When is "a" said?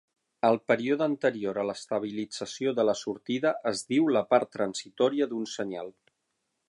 1.63-1.65